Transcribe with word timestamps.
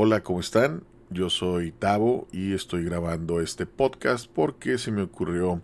Hola, 0.00 0.22
¿cómo 0.22 0.38
están? 0.38 0.84
Yo 1.10 1.28
soy 1.28 1.72
Tavo 1.72 2.28
y 2.30 2.52
estoy 2.54 2.84
grabando 2.84 3.40
este 3.40 3.66
podcast 3.66 4.30
porque 4.32 4.78
se 4.78 4.92
me 4.92 5.02
ocurrió 5.02 5.60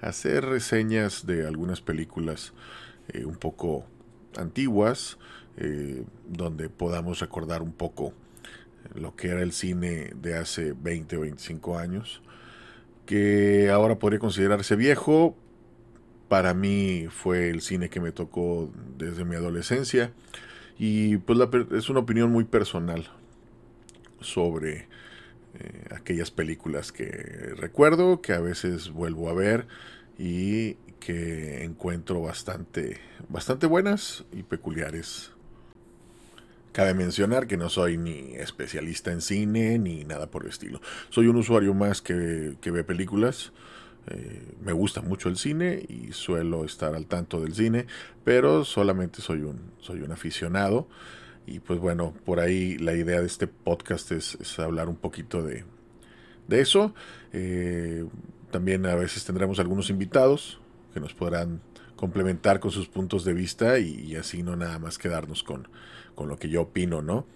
hacer 0.00 0.44
reseñas 0.44 1.26
de 1.26 1.46
algunas 1.46 1.80
películas 1.80 2.54
eh, 3.06 3.24
un 3.24 3.36
poco 3.36 3.84
antiguas, 4.36 5.16
eh, 5.58 6.02
donde 6.26 6.68
podamos 6.68 7.20
recordar 7.20 7.62
un 7.62 7.70
poco 7.70 8.12
lo 8.96 9.14
que 9.14 9.28
era 9.28 9.42
el 9.42 9.52
cine 9.52 10.10
de 10.20 10.36
hace 10.36 10.72
20 10.72 11.16
o 11.16 11.20
25 11.20 11.78
años, 11.78 12.20
que 13.06 13.70
ahora 13.70 14.00
podría 14.00 14.18
considerarse 14.18 14.74
viejo. 14.74 15.36
Para 16.28 16.52
mí 16.52 17.06
fue 17.08 17.48
el 17.48 17.60
cine 17.60 17.90
que 17.90 18.00
me 18.00 18.10
tocó 18.10 18.72
desde 18.96 19.24
mi 19.24 19.36
adolescencia 19.36 20.12
y 20.80 21.18
pues 21.18 21.38
es 21.70 21.88
una 21.88 22.00
opinión 22.00 22.32
muy 22.32 22.42
personal 22.42 23.08
sobre 24.20 24.88
eh, 25.54 25.84
aquellas 25.90 26.30
películas 26.30 26.92
que 26.92 27.06
recuerdo, 27.56 28.20
que 28.20 28.32
a 28.32 28.40
veces 28.40 28.90
vuelvo 28.90 29.28
a 29.28 29.34
ver 29.34 29.66
y 30.18 30.74
que 31.00 31.64
encuentro 31.64 32.20
bastante, 32.20 32.98
bastante 33.28 33.66
buenas 33.66 34.24
y 34.32 34.42
peculiares. 34.42 35.32
Cabe 36.72 36.94
mencionar 36.94 37.46
que 37.46 37.56
no 37.56 37.70
soy 37.70 37.96
ni 37.96 38.34
especialista 38.34 39.10
en 39.10 39.20
cine 39.20 39.78
ni 39.78 40.04
nada 40.04 40.30
por 40.30 40.44
el 40.44 40.50
estilo. 40.50 40.80
Soy 41.08 41.26
un 41.26 41.36
usuario 41.36 41.74
más 41.74 42.02
que, 42.02 42.56
que 42.60 42.70
ve 42.70 42.84
películas. 42.84 43.52
Eh, 44.06 44.54
me 44.62 44.72
gusta 44.72 45.02
mucho 45.02 45.28
el 45.28 45.36
cine 45.36 45.84
y 45.88 46.12
suelo 46.12 46.64
estar 46.64 46.94
al 46.94 47.06
tanto 47.06 47.40
del 47.40 47.54
cine, 47.54 47.86
pero 48.24 48.64
solamente 48.64 49.22
soy 49.22 49.42
un, 49.42 49.72
soy 49.80 50.02
un 50.02 50.12
aficionado. 50.12 50.88
Y 51.50 51.60
pues 51.60 51.80
bueno, 51.80 52.14
por 52.24 52.40
ahí 52.40 52.76
la 52.76 52.94
idea 52.94 53.20
de 53.20 53.26
este 53.26 53.46
podcast 53.46 54.12
es, 54.12 54.58
hablar 54.58 54.88
un 54.88 54.96
poquito 54.96 55.42
de, 55.42 55.64
eso. 56.50 56.94
Eh, 57.32 58.04
también 58.50 58.84
a 58.86 58.94
veces 58.94 59.24
tendremos 59.24 59.58
algunos 59.58 59.90
invitados 59.90 60.60
que 60.92 61.00
nos 61.00 61.14
podrán 61.14 61.60
complementar 61.96 62.60
con 62.60 62.70
sus 62.70 62.88
puntos 62.88 63.24
de 63.24 63.32
vista 63.32 63.78
y, 63.78 64.14
así 64.14 64.42
no 64.42 64.56
nada 64.56 64.78
más 64.78 64.98
quedarnos 64.98 65.42
con, 65.42 65.68
con 66.14 66.28
lo 66.28 66.38
que 66.38 66.48
yo 66.48 66.62
opino, 66.62 67.02
¿no? 67.02 67.26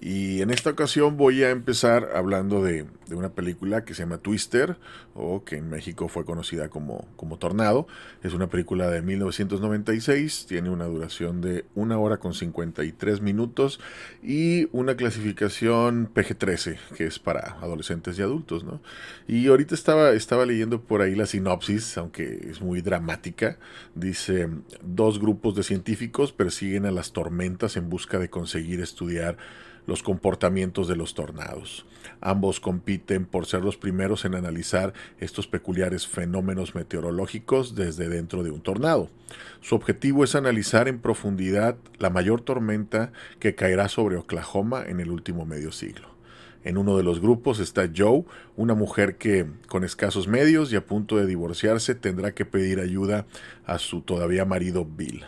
Y 0.00 0.42
en 0.42 0.50
esta 0.50 0.70
ocasión 0.70 1.16
voy 1.16 1.42
a 1.44 1.50
empezar 1.50 2.10
hablando 2.14 2.62
de, 2.62 2.86
una 3.10 3.30
película 3.30 3.84
que 3.84 3.94
se 3.94 4.02
llama 4.02 4.18
Twister, 4.18 4.76
o 5.14 5.44
que 5.44 5.56
en 5.56 5.70
México 5.70 6.08
fue 6.08 6.24
conocida 6.24 6.68
como, 6.68 7.06
como 7.16 7.38
Tornado. 7.38 7.86
Es 8.22 8.34
una 8.34 8.48
película 8.48 8.90
de 8.90 9.02
1996, 9.02 10.46
tiene 10.46 10.70
una 10.70 10.86
duración 10.86 11.40
de 11.40 11.64
1 11.74 12.00
hora 12.00 12.18
con 12.18 12.34
53 12.34 13.20
minutos 13.20 13.80
y 14.22 14.68
una 14.72 14.96
clasificación 14.96 16.12
PG-13, 16.12 16.78
que 16.96 17.06
es 17.06 17.18
para 17.18 17.56
adolescentes 17.60 18.18
y 18.18 18.22
adultos. 18.22 18.64
¿no? 18.64 18.80
Y 19.26 19.46
ahorita 19.46 19.74
estaba, 19.74 20.10
estaba 20.10 20.44
leyendo 20.44 20.82
por 20.82 21.02
ahí 21.02 21.14
la 21.14 21.26
sinopsis, 21.26 21.96
aunque 21.98 22.48
es 22.50 22.60
muy 22.60 22.82
dramática. 22.82 23.58
Dice, 23.94 24.48
dos 24.82 25.20
grupos 25.20 25.54
de 25.54 25.62
científicos 25.62 26.32
persiguen 26.32 26.84
a 26.84 26.90
las 26.90 27.12
tormentas 27.12 27.76
en 27.76 27.88
busca 27.88 28.18
de 28.18 28.28
conseguir 28.28 28.80
estudiar 28.80 29.36
los 29.86 30.02
comportamientos 30.02 30.88
de 30.88 30.96
los 30.96 31.14
tornados. 31.14 31.86
Ambos 32.20 32.60
compiten 32.60 33.26
por 33.26 33.46
ser 33.46 33.62
los 33.62 33.76
primeros 33.76 34.24
en 34.24 34.34
analizar 34.34 34.92
estos 35.18 35.46
peculiares 35.46 36.06
fenómenos 36.06 36.74
meteorológicos 36.74 37.74
desde 37.74 38.08
dentro 38.08 38.42
de 38.42 38.50
un 38.50 38.60
tornado. 38.60 39.10
Su 39.60 39.74
objetivo 39.74 40.24
es 40.24 40.34
analizar 40.34 40.88
en 40.88 41.00
profundidad 41.00 41.76
la 41.98 42.10
mayor 42.10 42.40
tormenta 42.40 43.12
que 43.38 43.54
caerá 43.54 43.88
sobre 43.88 44.16
Oklahoma 44.16 44.84
en 44.86 45.00
el 45.00 45.10
último 45.10 45.44
medio 45.44 45.72
siglo. 45.72 46.14
En 46.64 46.78
uno 46.78 46.96
de 46.96 47.02
los 47.02 47.20
grupos 47.20 47.60
está 47.60 47.90
Joe, 47.94 48.24
una 48.56 48.74
mujer 48.74 49.16
que, 49.16 49.46
con 49.68 49.84
escasos 49.84 50.26
medios 50.26 50.72
y 50.72 50.76
a 50.76 50.86
punto 50.86 51.18
de 51.18 51.26
divorciarse, 51.26 51.94
tendrá 51.94 52.32
que 52.32 52.46
pedir 52.46 52.80
ayuda 52.80 53.26
a 53.66 53.78
su 53.78 54.00
todavía 54.00 54.46
marido 54.46 54.86
Bill. 54.86 55.24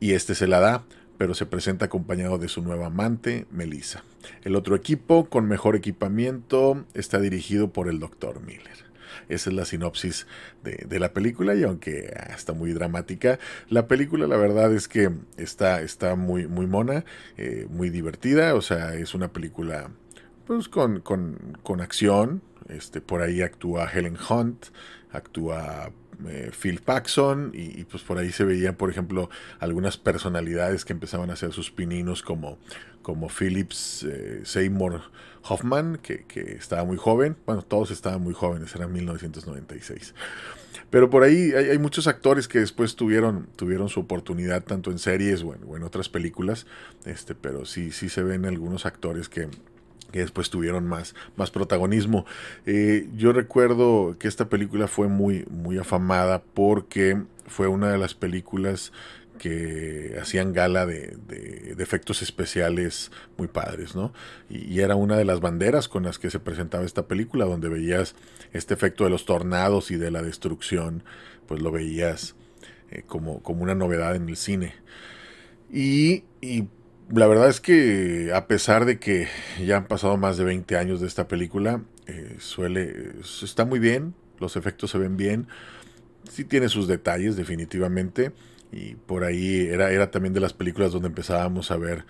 Y 0.00 0.12
este 0.12 0.34
se 0.34 0.48
la 0.48 0.58
da, 0.58 0.84
pero 1.18 1.34
se 1.34 1.46
presenta 1.46 1.86
acompañado 1.86 2.38
de 2.38 2.48
su 2.48 2.62
nueva 2.62 2.86
amante, 2.86 3.46
Melissa. 3.50 4.04
El 4.44 4.54
otro 4.56 4.76
equipo, 4.76 5.28
con 5.28 5.46
mejor 5.46 5.76
equipamiento, 5.76 6.84
está 6.94 7.18
dirigido 7.18 7.72
por 7.72 7.88
el 7.88 7.98
Dr. 7.98 8.40
Miller. 8.40 8.88
Esa 9.28 9.50
es 9.50 9.56
la 9.56 9.64
sinopsis 9.64 10.26
de, 10.62 10.98
la 10.98 11.12
película 11.12 11.54
y 11.54 11.62
aunque 11.64 12.14
ah, 12.16 12.32
está 12.34 12.52
muy 12.52 12.72
dramática, 12.72 13.38
la 13.68 13.86
película 13.86 14.26
la 14.26 14.36
verdad 14.36 14.72
es 14.72 14.88
que 14.88 15.10
está, 15.36 15.82
está 15.82 16.14
muy, 16.14 16.46
muy 16.46 16.66
mona, 16.66 17.04
eh, 17.36 17.66
muy 17.68 17.90
divertida, 17.90 18.54
o 18.54 18.62
sea, 18.62 18.94
es 18.94 19.14
una 19.14 19.32
película 19.32 19.90
pues 20.46 20.68
con, 20.68 21.00
con, 21.00 21.80
acción, 21.80 22.42
este, 22.68 23.02
por 23.02 23.20
ahí 23.20 23.42
actúa 23.42 23.90
Helen 23.92 24.16
Hunt, 24.30 24.66
actúa 25.12 25.92
eh, 26.26 26.50
Phil 26.58 26.80
Paxson 26.80 27.52
y, 27.54 27.84
pues 27.84 28.02
por 28.02 28.18
ahí 28.18 28.32
se 28.32 28.44
veían 28.44 28.74
por 28.74 28.90
ejemplo 28.90 29.30
algunas 29.60 29.96
personalidades 29.96 30.84
que 30.84 30.92
empezaban 30.92 31.30
a 31.30 31.34
hacer 31.34 31.52
sus 31.52 31.70
pininos 31.70 32.22
como, 32.22 32.58
como 33.02 33.28
Phillips 33.28 34.04
eh, 34.08 34.40
Seymour 34.44 35.02
Hoffman 35.48 35.98
que, 36.02 36.24
estaba 36.58 36.84
muy 36.84 36.96
joven, 36.96 37.36
bueno 37.46 37.62
todos 37.62 37.90
estaban 37.90 38.22
muy 38.22 38.34
jóvenes, 38.34 38.74
era 38.74 38.88
1996 38.88 40.14
pero 40.90 41.10
por 41.10 41.22
ahí 41.22 41.52
hay, 41.52 41.78
muchos 41.78 42.06
actores 42.06 42.48
que 42.48 42.60
después 42.60 42.96
tuvieron, 42.96 43.48
tuvieron 43.56 43.90
su 43.90 44.00
oportunidad 44.00 44.64
tanto 44.64 44.90
en 44.90 44.98
series 44.98 45.42
o 45.42 45.54
en, 45.76 45.82
otras 45.82 46.08
películas, 46.08 46.66
este, 47.04 47.34
pero 47.34 47.66
sí, 47.66 47.92
sí 47.92 48.08
se 48.08 48.22
ven 48.22 48.46
algunos 48.46 48.86
actores 48.86 49.28
que, 49.28 49.48
que 50.10 50.20
después 50.20 50.50
tuvieron 50.50 50.86
más, 50.86 51.14
más 51.36 51.50
protagonismo. 51.50 52.24
Eh, 52.66 53.08
yo 53.16 53.32
recuerdo 53.32 54.16
que 54.18 54.28
esta 54.28 54.48
película 54.48 54.88
fue 54.88 55.08
muy, 55.08 55.44
muy 55.50 55.78
afamada 55.78 56.42
porque 56.54 57.22
fue 57.46 57.68
una 57.68 57.90
de 57.90 57.98
las 57.98 58.14
películas 58.14 58.92
que 59.38 60.16
hacían 60.20 60.52
gala 60.52 60.84
de, 60.84 61.16
efectos 61.78 62.22
especiales 62.22 63.12
muy 63.36 63.46
padres, 63.46 63.94
¿no? 63.94 64.12
Y, 64.50 64.80
era 64.80 64.96
una 64.96 65.16
de 65.16 65.24
las 65.24 65.40
banderas 65.40 65.88
con 65.88 66.02
las 66.02 66.18
que 66.18 66.30
se 66.30 66.40
presentaba 66.40 66.84
esta 66.84 67.06
película, 67.06 67.44
donde 67.44 67.68
veías 67.68 68.16
este 68.52 68.74
efecto 68.74 69.04
de 69.04 69.10
los 69.10 69.24
tornados 69.24 69.90
y 69.90 69.96
de 69.96 70.10
la 70.10 70.22
destrucción, 70.22 71.04
pues 71.46 71.62
lo 71.62 71.70
veías 71.70 72.34
eh, 72.90 73.04
como, 73.06 73.42
como 73.42 73.62
una 73.62 73.74
novedad 73.74 74.16
en 74.16 74.28
el 74.28 74.36
cine. 74.36 74.74
Y 75.70 76.24
la 77.10 77.26
verdad 77.26 77.48
es 77.48 77.60
que 77.60 78.32
a 78.34 78.46
pesar 78.46 78.84
de 78.84 78.98
que 78.98 79.28
ya 79.64 79.78
han 79.78 79.86
pasado 79.86 80.16
más 80.16 80.36
de 80.36 80.44
20 80.44 80.76
años 80.76 81.00
de 81.00 81.06
esta 81.06 81.28
película, 81.28 81.82
eh, 82.06 82.36
suele, 82.38 83.12
está 83.42 83.64
muy 83.64 83.78
bien, 83.78 84.14
los 84.38 84.56
efectos 84.56 84.90
se 84.90 84.98
ven 84.98 85.16
bien, 85.16 85.48
sí 86.30 86.44
tiene 86.44 86.68
sus 86.68 86.86
detalles 86.86 87.36
definitivamente, 87.36 88.32
y 88.70 88.94
por 88.94 89.24
ahí 89.24 89.66
era, 89.66 89.90
era 89.90 90.10
también 90.10 90.34
de 90.34 90.40
las 90.40 90.52
películas 90.52 90.92
donde 90.92 91.08
empezábamos 91.08 91.70
a 91.70 91.76
ver 91.76 92.04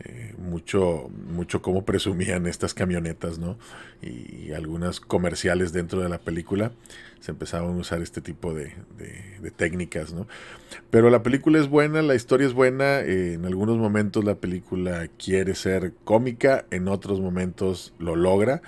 eh, 0.00 0.34
mucho, 0.38 1.08
mucho 1.28 1.62
cómo 1.62 1.84
presumían 1.84 2.46
estas 2.46 2.74
camionetas, 2.74 3.38
¿no? 3.38 3.56
Y, 4.02 4.52
algunas 4.52 5.00
comerciales 5.00 5.72
dentro 5.72 6.00
de 6.00 6.08
la 6.08 6.18
película 6.18 6.72
se 7.20 7.30
empezaban 7.32 7.70
a 7.70 7.76
usar 7.76 8.02
este 8.02 8.20
tipo 8.20 8.54
de, 8.54 8.72
técnicas, 9.56 10.12
¿no? 10.12 10.26
Pero 10.90 11.10
la 11.10 11.22
película 11.22 11.58
es 11.58 11.68
buena, 11.68 12.02
la 12.02 12.14
historia 12.14 12.46
es 12.46 12.52
buena, 12.52 13.00
eh, 13.00 13.34
en 13.34 13.46
algunos 13.46 13.78
momentos 13.78 14.24
la 14.24 14.34
película 14.36 15.08
quiere 15.16 15.54
ser 15.54 15.92
cómica, 16.04 16.66
en 16.70 16.88
otros 16.88 17.20
momentos 17.20 17.94
lo 17.98 18.16
logra. 18.16 18.62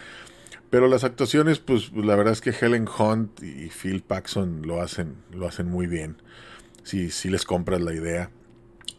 Pero 0.71 0.89
las 0.89 1.05
actuaciones, 1.05 1.59
pues 1.59 1.93
la 1.93 2.17
verdad 2.17 2.33
es 2.33 2.41
que 2.41 2.51
Helen 2.51 2.87
Hunt 2.89 3.43
y 3.43 3.69
Phil 3.69 4.03
Paxson 4.03 4.63
lo 4.65 4.81
hacen, 4.81 5.15
lo 5.33 5.47
hacen 5.47 5.69
muy 5.69 5.87
bien. 5.87 6.17
Si, 6.83 7.11
si 7.11 7.31
les 7.31 7.45
compras 7.45 7.81
la 7.81 7.93
idea 7.93 8.31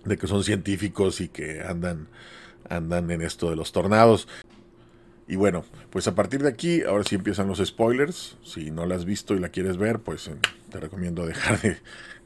de 0.07 0.18
que 0.18 0.28
son 0.28 0.44
científicos 0.44 1.22
y 1.22 1.28
que 1.28 1.62
andan, 1.62 2.07
andan 2.69 3.12
en 3.12 3.22
esto 3.22 3.50
de 3.50 3.56
los 3.56 3.72
tornados. 3.72 4.28
Y 5.28 5.35
bueno, 5.35 5.66
pues 5.90 6.08
a 6.08 6.16
partir 6.16 6.41
de 6.41 6.49
aquí, 6.49 6.84
ahora 6.84 7.03
sí 7.03 7.16
empiezan 7.16 7.47
los 7.47 7.59
spoilers. 7.59 8.37
Si 8.43 8.72
no 8.72 8.85
la 8.85 8.96
has 8.96 9.03
visto 9.03 9.35
y 9.35 9.40
la 9.40 9.49
quieres 9.49 9.78
ver, 9.78 9.99
pues 9.99 10.28
eh, 10.28 10.35
te 10.70 10.79
recomiendo 10.79 11.26
dejar 11.26 11.59
de, 11.61 11.78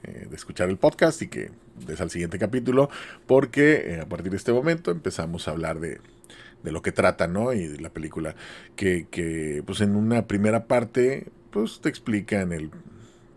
eh, 0.03 0.27
de, 0.29 0.35
escuchar 0.35 0.69
el 0.69 0.77
podcast 0.77 1.21
y 1.23 1.27
que 1.27 1.50
des 1.85 2.00
al 2.00 2.11
siguiente 2.11 2.38
capítulo, 2.38 2.89
porque 3.25 3.94
eh, 3.94 4.01
a 4.01 4.06
partir 4.06 4.29
de 4.29 4.38
este 4.38 4.53
momento 4.53 4.91
empezamos 4.91 5.47
a 5.47 5.51
hablar 5.51 5.79
de, 5.79 6.00
de 6.63 6.71
lo 6.71 6.83
que 6.83 6.91
trata, 6.91 7.27
¿no? 7.27 7.53
Y 7.53 7.67
de 7.67 7.81
la 7.81 7.89
película. 7.89 8.35
Que, 8.75 9.07
que, 9.09 9.63
pues 9.65 9.81
en 9.81 9.95
una 9.95 10.27
primera 10.27 10.65
parte, 10.65 11.27
pues 11.50 11.81
te 11.81 11.89
explican 11.89 12.51
el 12.51 12.69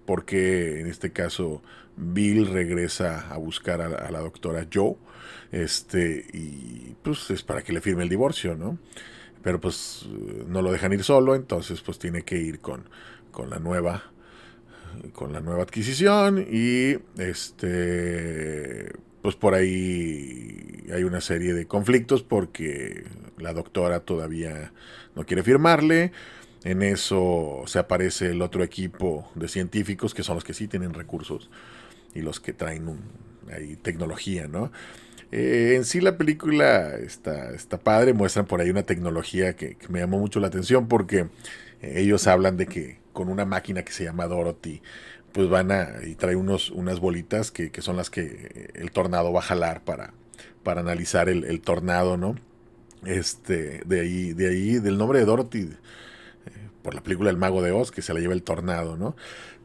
por 0.06 0.24
qué 0.24 0.80
en 0.80 0.86
este 0.86 1.12
caso 1.12 1.62
Bill 1.96 2.46
regresa 2.48 3.28
a 3.32 3.36
buscar 3.36 3.80
a, 3.80 4.10
la 4.10 4.20
doctora 4.20 4.66
Joe, 4.72 4.96
este, 5.52 6.26
y 6.32 6.96
pues 7.02 7.30
es 7.30 7.42
para 7.42 7.62
que 7.62 7.72
le 7.72 7.80
firme 7.80 8.02
el 8.02 8.08
divorcio, 8.08 8.56
¿no? 8.56 8.78
Pero 9.42 9.60
pues 9.60 10.06
no 10.46 10.62
lo 10.62 10.72
dejan 10.72 10.92
ir 10.92 11.04
solo, 11.04 11.34
entonces 11.34 11.80
pues 11.82 11.98
tiene 11.98 12.22
que 12.22 12.38
ir 12.38 12.60
con, 12.60 12.88
con 13.30 13.50
la 13.50 13.58
nueva 13.58 14.10
con 15.12 15.32
la 15.32 15.40
nueva 15.40 15.64
adquisición 15.64 16.46
y 16.48 16.96
este 17.18 18.92
pues 19.22 19.36
por 19.36 19.54
ahí 19.54 20.84
hay 20.92 21.02
una 21.02 21.20
serie 21.20 21.54
de 21.54 21.66
conflictos 21.66 22.22
porque 22.22 23.04
la 23.38 23.52
doctora 23.52 24.00
todavía 24.00 24.72
no 25.14 25.24
quiere 25.24 25.42
firmarle. 25.42 26.12
En 26.64 26.82
eso 26.82 27.62
se 27.66 27.78
aparece 27.78 28.31
el 28.31 28.43
otro 28.43 28.64
equipo 28.64 29.31
de 29.34 29.49
científicos 29.49 30.14
que 30.14 30.22
son 30.22 30.37
los 30.37 30.44
que 30.44 30.55
sí 30.55 30.66
tienen 30.66 30.94
recursos 30.94 31.50
y 32.14 32.22
los 32.22 32.40
que 32.40 32.52
traen 32.55 32.88
un, 32.88 33.00
ahí, 33.52 33.76
tecnología, 33.76 34.49
¿no? 34.49 34.72
Eh, 35.31 35.75
en 35.76 35.84
sí 35.84 36.00
la 36.00 36.16
película 36.16 36.94
está, 36.96 37.50
está 37.50 37.78
padre, 37.78 38.12
muestran 38.12 38.46
por 38.46 38.61
ahí 38.61 38.70
una 38.70 38.84
tecnología 38.84 39.56
que, 39.56 39.76
me 39.88 40.00
llamó 40.00 40.19
mucho 40.19 40.40
la 40.40 40.46
atención 40.46 40.88
porque 40.88 41.26
eh, 41.82 41.94
ellos 41.96 42.26
hablan 42.26 42.56
de 42.56 42.67
que 42.67 42.99
con 43.12 43.28
una 43.28 43.44
máquina 43.44 43.82
que 43.82 43.93
se 43.93 44.05
llama 44.05 44.26
Dorothy, 44.26 44.81
pues 45.32 45.49
van 45.49 45.72
a 45.72 45.88
y 46.06 46.14
trae 46.14 46.37
unos, 46.37 46.70
unas 46.70 47.00
bolitas 47.00 47.50
que, 47.50 47.70
son 47.81 47.96
las 47.96 48.10
que 48.10 48.70
el 48.75 48.90
tornado 48.93 49.32
va 49.32 49.40
a 49.40 49.43
jalar 49.43 49.82
para, 49.82 50.14
para 50.62 50.81
analizar 50.81 51.28
el, 51.28 51.60
tornado, 51.60 52.17
¿no? 52.17 52.37
Este, 53.05 53.82
de 53.84 54.00
ahí, 54.00 54.32
de 54.32 54.49
ahí, 54.49 54.78
del 54.78 54.96
nombre 54.96 55.19
de 55.19 55.25
Dorothy, 55.25 55.62
eh, 55.62 55.76
por 56.84 56.94
la 56.94 57.02
película 57.02 57.31
El 57.31 57.38
Mago 57.38 57.62
de 57.62 57.72
Oz, 57.72 57.90
que 57.90 58.02
se 58.02 58.14
la 58.14 58.20
lleva 58.20 58.34
el 58.34 58.44
tornado, 58.44 58.96
¿no? 58.96 59.16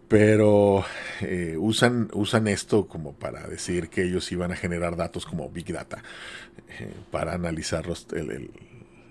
pero 0.09 0.83
eh, 1.21 1.55
usan, 1.57 2.09
usan 2.13 2.47
esto 2.47 2.87
como 2.87 3.13
para 3.13 3.47
decir 3.47 3.89
que 3.89 4.03
ellos 4.03 4.29
iban 4.31 4.51
a 4.51 4.55
generar 4.55 4.95
datos 4.95 5.25
como 5.25 5.49
Big 5.51 5.71
Data 5.71 6.01
eh, 6.79 6.91
para 7.11 7.35
analizar 7.35 7.85
los, 7.85 8.07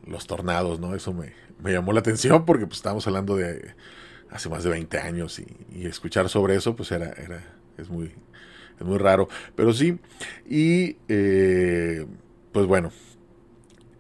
los, 0.05 0.26
tornados, 0.26 0.81
¿no? 0.81 0.96
Eso 0.96 1.14
me, 1.14 1.32
llamó 1.72 1.93
la 1.93 2.00
atención 2.00 2.44
porque 2.44 2.66
pues 2.66 2.78
estábamos 2.78 3.06
hablando 3.06 3.37
de 3.37 3.75
hace 4.28 4.49
más 4.49 4.64
de 4.64 4.70
20 4.70 4.99
años 4.99 5.38
y, 5.38 5.87
escuchar 5.87 6.28
sobre 6.28 6.56
eso 6.56 6.75
pues 6.75 6.90
era, 6.90 7.12
era 7.12 7.44
es 7.78 7.88
muy, 7.88 8.12
es 8.78 8.84
muy 8.84 8.99
raro, 8.99 9.28
pero 9.55 9.72
sí, 9.72 10.00
y 10.46 10.96
eh, 11.06 12.06
pues 12.50 12.66
bueno, 12.66 12.90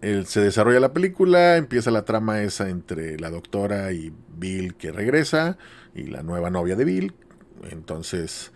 se 0.00 0.40
desarrolla 0.40 0.80
la 0.80 0.92
película, 0.92 1.56
empieza 1.56 1.90
la 1.90 2.04
trama 2.04 2.42
esa 2.42 2.68
entre 2.68 3.18
la 3.18 3.30
doctora 3.30 3.92
y 3.92 4.12
Bill 4.36 4.74
que 4.74 4.92
regresa 4.92 5.58
y 5.94 6.04
la 6.04 6.22
nueva 6.22 6.50
novia 6.50 6.76
de 6.76 6.84
Bill. 6.84 7.14
Entonces, 7.70 8.52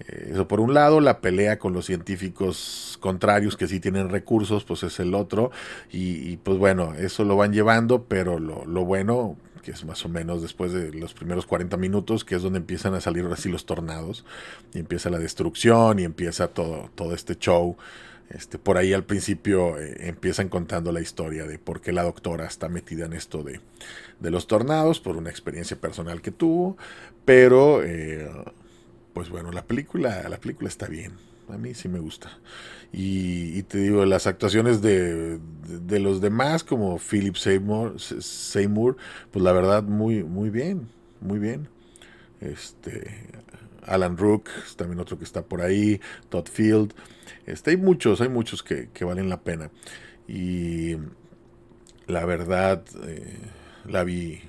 eh, 0.00 0.30
eso 0.32 0.46
por 0.46 0.60
un 0.60 0.74
lado, 0.74 1.00
la 1.00 1.20
pelea 1.20 1.58
con 1.58 1.72
los 1.72 1.86
científicos 1.86 2.98
contrarios 3.00 3.56
que 3.56 3.66
sí 3.66 3.80
tienen 3.80 4.10
recursos, 4.10 4.64
pues 4.64 4.82
es 4.82 5.00
el 5.00 5.14
otro. 5.14 5.50
Y, 5.90 6.36
pues 6.38 6.58
bueno, 6.58 6.94
eso 6.94 7.24
lo 7.24 7.36
van 7.36 7.52
llevando, 7.52 8.04
pero 8.04 8.38
lo, 8.38 8.84
bueno, 8.84 9.36
que 9.62 9.72
es 9.72 9.84
más 9.84 10.04
o 10.04 10.08
menos 10.08 10.42
después 10.42 10.72
de 10.72 10.92
los 10.92 11.14
primeros 11.14 11.46
40 11.46 11.76
minutos, 11.76 12.24
que 12.24 12.36
es 12.36 12.42
donde 12.42 12.58
empiezan 12.58 12.94
a 12.94 13.00
salir 13.00 13.26
así 13.26 13.48
los 13.48 13.66
tornados, 13.66 14.24
y 14.72 14.78
empieza 14.78 15.10
la 15.10 15.18
destrucción 15.18 15.98
y 15.98 16.04
empieza 16.04 16.48
todo, 16.48 16.90
todo 16.94 17.14
este 17.14 17.36
show 17.36 17.76
este, 18.30 18.58
por 18.58 18.76
ahí 18.76 18.92
al 18.92 19.04
principio 19.04 19.78
eh, 19.78 20.08
empiezan 20.08 20.48
contando 20.48 20.92
la 20.92 21.00
historia 21.00 21.46
de 21.46 21.58
por 21.58 21.80
qué 21.80 21.92
la 21.92 22.02
doctora 22.02 22.46
está 22.46 22.68
metida 22.68 23.06
en 23.06 23.12
esto 23.12 23.42
de, 23.42 23.60
los 24.20 24.46
tornados, 24.46 25.00
por 25.00 25.16
una 25.16 25.30
experiencia 25.30 25.80
personal 25.80 26.20
que 26.20 26.30
tuvo, 26.30 26.76
pero 27.24 27.82
eh, 27.84 28.28
pues 29.12 29.30
bueno, 29.30 29.52
la 29.52 29.64
película, 29.64 30.28
la 30.28 30.38
película 30.38 30.68
está 30.68 30.86
bien, 30.86 31.12
a 31.48 31.56
mí 31.56 31.74
sí 31.74 31.88
me 31.88 32.00
gusta. 32.00 32.38
Y, 32.92 33.62
te 33.64 33.78
digo, 33.78 34.04
las 34.06 34.26
actuaciones 34.26 34.80
de, 34.80 35.38
los 36.00 36.20
demás, 36.20 36.64
como 36.64 36.98
Philip 36.98 37.36
Seymour, 37.36 38.00
Seymour, 38.00 38.96
pues 39.30 39.42
la 39.44 39.52
verdad 39.52 39.82
muy, 39.82 40.24
muy 40.24 40.50
bien, 40.50 40.88
muy 41.20 41.38
bien. 41.38 41.68
Este, 42.40 43.28
Alan 43.86 44.16
Rook, 44.16 44.48
también 44.76 45.00
otro 45.00 45.18
que 45.18 45.24
está 45.24 45.42
por 45.42 45.62
ahí, 45.62 46.00
Todd 46.28 46.48
Field. 46.48 46.92
Este, 47.46 47.70
hay 47.70 47.76
muchos, 47.76 48.20
hay 48.20 48.28
muchos 48.28 48.62
que, 48.62 48.88
valen 49.04 49.28
la 49.28 49.40
pena. 49.40 49.70
Y 50.28 50.96
la 52.06 52.24
verdad, 52.24 52.84
eh, 53.06 53.38
la 53.86 54.04
vi 54.04 54.40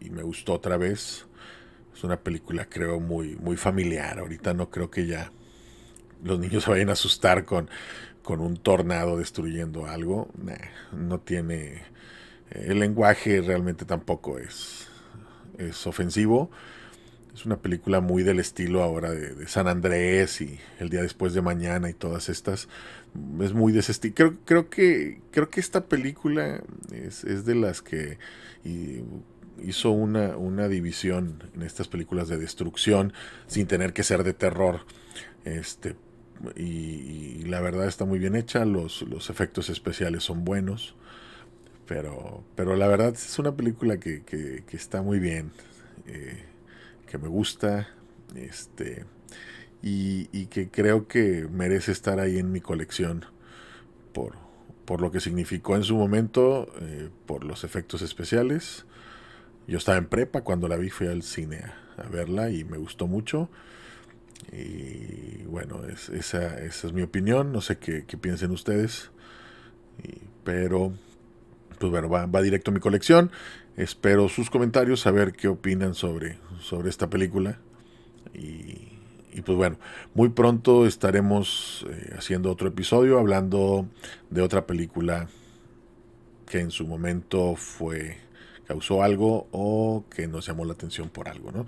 y 0.00 0.10
me 0.10 0.22
gustó 0.22 0.54
otra 0.54 0.76
vez. 0.76 1.26
Es 1.94 2.04
una 2.04 2.18
película, 2.18 2.66
creo, 2.68 3.00
muy, 3.00 3.36
muy 3.36 3.56
familiar. 3.56 4.18
Ahorita 4.18 4.54
no 4.54 4.70
creo 4.70 4.90
que 4.90 5.06
ya 5.06 5.30
los 6.22 6.38
niños 6.38 6.64
se 6.64 6.70
vayan 6.70 6.90
a 6.90 6.92
asustar 6.92 7.44
con, 7.44 7.68
con 8.22 8.40
un 8.40 8.56
tornado 8.56 9.18
destruyendo 9.18 9.86
algo. 9.86 10.28
no 10.92 11.20
tiene. 11.20 11.82
El 12.50 12.78
lenguaje 12.78 13.40
realmente 13.40 13.84
tampoco 13.84 14.38
es, 14.38 14.88
es 15.58 15.86
ofensivo. 15.86 16.50
Es 17.36 17.44
una 17.44 17.58
película 17.58 18.00
muy 18.00 18.22
del 18.22 18.38
estilo 18.38 18.82
ahora 18.82 19.10
de, 19.10 19.46
San 19.46 19.68
Andrés 19.68 20.40
y 20.40 20.58
El 20.80 20.88
día 20.88 21.02
después 21.02 21.34
de 21.34 21.42
mañana 21.42 21.90
y 21.90 21.92
todas 21.92 22.30
estas. 22.30 22.66
Es 23.42 23.52
muy 23.52 23.74
de 23.74 23.80
ese 23.80 23.92
estilo. 23.92 24.14
Creo, 24.14 24.38
creo, 24.46 24.70
que, 24.70 25.20
creo 25.32 25.50
que 25.50 25.60
esta 25.60 25.84
película 25.84 26.62
es, 26.90 27.44
de 27.44 27.54
las 27.54 27.82
que 27.82 28.16
hizo 29.62 29.90
una, 29.90 30.38
una, 30.38 30.66
división 30.68 31.44
en 31.54 31.60
estas 31.60 31.88
películas 31.88 32.28
de 32.28 32.38
destrucción 32.38 33.12
sin 33.48 33.66
tener 33.66 33.92
que 33.92 34.02
ser 34.02 34.24
de 34.24 34.32
terror. 34.32 34.86
Este, 35.44 35.94
y, 36.56 37.44
la 37.44 37.60
verdad 37.60 37.86
está 37.86 38.06
muy 38.06 38.18
bien 38.18 38.34
hecha, 38.34 38.64
los, 38.64 39.02
los 39.02 39.28
efectos 39.28 39.68
especiales 39.68 40.24
son 40.24 40.46
buenos. 40.46 40.94
Pero, 41.86 42.42
pero 42.54 42.76
la 42.76 42.88
verdad 42.88 43.12
es 43.12 43.38
una 43.38 43.54
película 43.54 43.98
que, 43.98 44.22
que, 44.22 44.64
está 44.72 45.02
muy 45.02 45.18
bien. 45.18 45.52
Eh, 46.06 46.55
me 47.18 47.28
gusta 47.28 47.88
este, 48.34 49.04
y, 49.82 50.46
que 50.46 50.68
creo 50.68 51.06
que 51.06 51.46
merece 51.50 51.92
estar 51.92 52.18
ahí 52.18 52.38
en 52.38 52.50
mi 52.52 52.60
colección 52.60 53.24
por, 54.12 54.34
por 54.84 55.00
lo 55.00 55.10
que 55.10 55.20
significó 55.20 55.76
en 55.76 55.84
su 55.84 55.96
momento, 55.96 56.72
eh, 56.80 57.08
por 57.26 57.44
los 57.44 57.64
efectos 57.64 58.02
especiales. 58.02 58.86
Yo 59.66 59.78
estaba 59.78 59.98
en 59.98 60.06
prepa 60.06 60.42
cuando 60.42 60.68
la 60.68 60.76
vi, 60.76 60.90
fui 60.90 61.06
al 61.06 61.22
cine 61.22 61.62
a, 61.96 62.08
verla 62.08 62.50
y 62.50 62.64
me 62.64 62.78
gustó 62.78 63.06
mucho. 63.06 63.48
Y 64.52 65.44
bueno, 65.44 65.82
esa, 65.86 66.58
esa, 66.58 66.86
es 66.86 66.92
mi 66.92 67.02
opinión, 67.02 67.52
no 67.52 67.60
sé 67.60 67.78
qué, 67.78 68.02
piensen 68.02 68.50
ustedes, 68.50 69.10
pero 70.44 70.92
pues 71.78 71.90
bueno, 71.90 72.08
va, 72.08 72.26
va 72.26 72.42
directo 72.42 72.70
a 72.70 72.74
mi 72.74 72.80
colección. 72.80 73.30
Espero 73.76 74.28
sus 74.28 74.48
comentarios, 74.48 75.00
saber 75.00 75.32
qué 75.32 75.48
opinan 75.48 75.94
sobre, 75.94 76.38
sobre 76.60 76.88
esta 76.88 77.10
película. 77.10 77.58
Y, 78.32 79.42
pues 79.42 79.56
bueno, 79.56 79.78
muy 80.14 80.30
pronto 80.30 80.86
estaremos 80.86 81.86
eh, 81.90 82.14
haciendo 82.16 82.50
otro 82.50 82.68
episodio 82.68 83.18
hablando 83.18 83.86
de 84.30 84.40
otra 84.40 84.66
película 84.66 85.28
que 86.46 86.60
en 86.60 86.70
su 86.70 86.86
momento 86.86 87.54
fue 87.54 88.16
causó 88.66 89.02
algo 89.02 89.46
o 89.52 90.04
que 90.10 90.26
nos 90.26 90.46
llamó 90.46 90.64
la 90.64 90.72
atención 90.72 91.10
por 91.10 91.28
algo. 91.28 91.66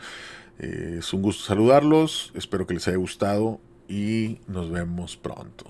Eh, 0.59 0.97
es 0.99 1.13
un 1.13 1.23
gusto 1.23 1.45
saludarlos, 1.45 2.33
espero 2.35 2.67
que 2.67 2.75
les 2.75 2.89
haya 2.89 2.97
gustado 2.97 3.61
y 3.87 4.41
nos 4.47 4.71
vemos 4.71 5.17
pronto. 5.17 5.67